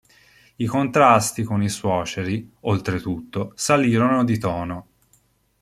I 0.55 0.65
contrasti 0.65 1.43
con 1.43 1.61
i 1.61 1.69
suoceri, 1.69 2.51
oltretutto, 2.61 3.51
salirono 3.53 4.23
di 4.23 4.39
tono. 4.39 4.87